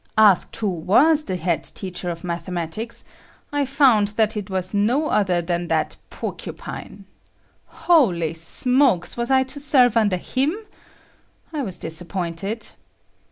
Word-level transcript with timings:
Asked 0.17 0.55
who 0.55 0.67
was 0.67 1.25
the 1.25 1.35
head 1.35 1.63
teacher 1.63 2.09
of 2.09 2.23
mathematics, 2.23 3.03
I 3.51 3.65
found 3.67 4.07
that 4.17 4.33
he 4.33 4.41
was 4.49 4.73
no 4.73 5.09
other 5.09 5.43
than 5.43 5.67
that 5.67 5.95
Porcupine. 6.09 7.05
Holy 7.67 8.33
smokes! 8.33 9.15
was 9.15 9.29
I 9.29 9.43
to 9.43 9.59
serve 9.59 9.95
under 9.95 10.17
him? 10.17 10.57
I 11.53 11.61
was 11.61 11.77
disappointed. 11.77 12.69